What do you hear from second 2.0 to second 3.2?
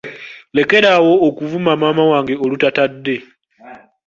wange olutatadde.